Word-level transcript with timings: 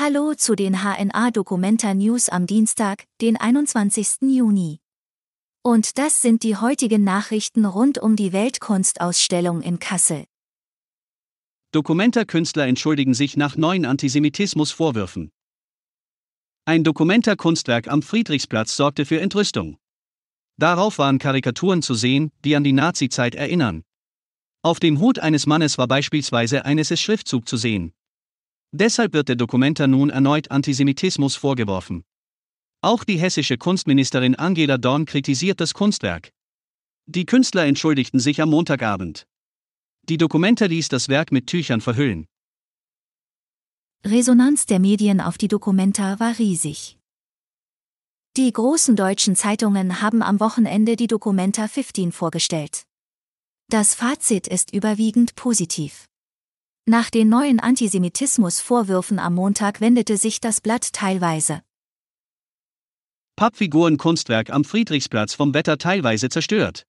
Hallo 0.00 0.34
zu 0.34 0.54
den 0.54 0.84
HNA 0.84 1.32
Documenta 1.32 1.92
News 1.92 2.28
am 2.28 2.46
Dienstag, 2.46 3.02
den 3.20 3.36
21. 3.36 4.30
Juni. 4.30 4.78
Und 5.64 5.98
das 5.98 6.22
sind 6.22 6.44
die 6.44 6.54
heutigen 6.54 7.02
Nachrichten 7.02 7.64
rund 7.64 7.98
um 7.98 8.14
die 8.14 8.32
Weltkunstausstellung 8.32 9.60
in 9.60 9.80
Kassel. 9.80 10.22
Documenta-Künstler 11.72 12.68
entschuldigen 12.68 13.12
sich 13.12 13.36
nach 13.36 13.56
neuen 13.56 13.84
Antisemitismusvorwürfen. 13.84 15.32
Ein 16.64 16.84
Documenta-Kunstwerk 16.84 17.88
am 17.88 18.02
Friedrichsplatz 18.02 18.76
sorgte 18.76 19.04
für 19.04 19.20
Entrüstung. 19.20 19.78
Darauf 20.58 20.98
waren 20.98 21.18
Karikaturen 21.18 21.82
zu 21.82 21.94
sehen, 21.94 22.30
die 22.44 22.54
an 22.54 22.62
die 22.62 22.72
Nazizeit 22.72 23.34
erinnern. 23.34 23.82
Auf 24.62 24.78
dem 24.78 25.00
Hut 25.00 25.18
eines 25.18 25.46
Mannes 25.46 25.76
war 25.76 25.88
beispielsweise 25.88 26.64
eines 26.64 26.96
Schriftzug 27.00 27.48
zu 27.48 27.56
sehen. 27.56 27.94
Deshalb 28.72 29.14
wird 29.14 29.28
der 29.28 29.36
Dokumenta 29.36 29.86
nun 29.86 30.10
erneut 30.10 30.50
Antisemitismus 30.50 31.36
vorgeworfen. 31.36 32.04
Auch 32.82 33.02
die 33.04 33.18
hessische 33.18 33.56
Kunstministerin 33.56 34.34
Angela 34.34 34.78
Dorn 34.78 35.06
kritisiert 35.06 35.60
das 35.60 35.74
Kunstwerk. 35.74 36.30
Die 37.06 37.24
Künstler 37.24 37.64
entschuldigten 37.64 38.20
sich 38.20 38.42
am 38.42 38.50
Montagabend. 38.50 39.26
Die 40.08 40.18
Dokumenta 40.18 40.66
ließ 40.66 40.88
das 40.88 41.08
Werk 41.08 41.32
mit 41.32 41.46
Tüchern 41.46 41.80
verhüllen. 41.80 42.26
Resonanz 44.04 44.66
der 44.66 44.78
Medien 44.78 45.20
auf 45.20 45.38
die 45.38 45.48
Dokumenta 45.48 46.20
war 46.20 46.38
riesig. 46.38 46.98
Die 48.36 48.52
großen 48.52 48.94
deutschen 48.94 49.34
Zeitungen 49.34 50.00
haben 50.00 50.22
am 50.22 50.38
Wochenende 50.38 50.94
die 50.94 51.08
Dokumenta 51.08 51.66
15 51.66 52.12
vorgestellt. 52.12 52.84
Das 53.68 53.94
Fazit 53.94 54.46
ist 54.46 54.72
überwiegend 54.72 55.34
positiv. 55.34 56.07
Nach 56.90 57.10
den 57.10 57.28
neuen 57.28 57.60
Antisemitismusvorwürfen 57.60 59.18
am 59.18 59.34
Montag 59.34 59.82
wendete 59.82 60.16
sich 60.16 60.40
das 60.40 60.62
Blatt 60.62 60.94
teilweise. 60.94 61.60
Pappfigurenkunstwerk 63.36 64.48
am 64.48 64.64
Friedrichsplatz 64.64 65.34
vom 65.34 65.52
Wetter 65.52 65.76
teilweise 65.76 66.30
zerstört. 66.30 66.86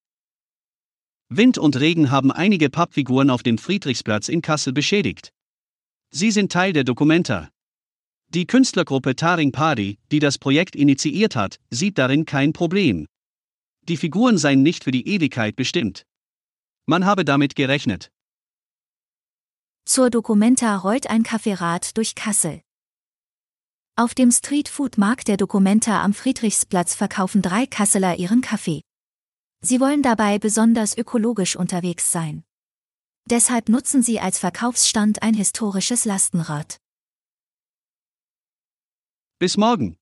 Wind 1.28 1.58
und 1.58 1.78
Regen 1.82 2.12
haben 2.12 2.32
einige 2.32 2.70
Pappfiguren 2.70 3.30
auf 3.30 3.44
dem 3.44 3.58
Friedrichsplatz 3.58 4.30
in 4.30 4.42
Kassel 4.42 4.72
beschädigt. 4.72 5.34
Sie 6.12 6.32
sind 6.32 6.50
Teil 6.50 6.72
der 6.72 6.86
Dokumenta. 6.86 7.50
Die 8.30 8.48
Künstlergruppe 8.48 9.18
Taring 9.18 9.52
Padi, 9.52 9.98
die 10.14 10.20
das 10.20 10.38
Projekt 10.38 10.78
initiiert 10.78 11.36
hat, 11.36 11.60
sieht 11.72 11.98
darin 11.98 12.23
kein 12.23 12.54
Problem. 12.54 13.06
Die 13.82 13.98
Figuren 13.98 14.38
seien 14.38 14.64
nicht 14.64 14.86
für 14.86 14.92
die 14.92 15.10
Ewigkeit 15.10 15.58
bestimmt. 15.58 16.06
Man 16.86 17.04
habe 17.06 17.26
damit 17.26 17.58
gerechnet. 17.58 18.14
Zur 19.92 20.12
Documenta 20.12 20.76
rollt 20.76 21.09
ein 21.09 21.23
Kaffeerad 21.23 21.98
durch 21.98 22.14
Kassel. 22.14 22.62
Auf 23.95 24.14
dem 24.14 24.30
Streetfood-Markt 24.32 25.28
der 25.28 25.36
Documenta 25.36 26.04
am 26.04 26.14
Friedrichsplatz 26.14 26.94
verkaufen 26.94 27.42
drei 27.42 27.66
Kasseler 27.66 28.20
ihren 28.20 28.42
Kaffee. 28.42 28.84
Sie 29.62 29.80
wollen 29.80 30.04
dabei 30.04 30.38
besonders 30.38 30.95
ökologisch 30.95 31.56
unterwegs 31.56 32.12
sein. 32.12 32.44
Deshalb 33.26 33.67
nutzen 33.67 34.04
sie 34.04 34.20
als 34.20 34.38
Verkaufsstand 34.38 35.23
ein 35.23 35.34
historisches 35.34 36.06
Lastenrad. 36.06 36.78
Bis 39.40 39.58
morgen. 39.58 39.98